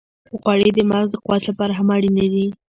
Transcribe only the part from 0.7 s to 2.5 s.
د مغز د قوت لپاره هم اړینې دي.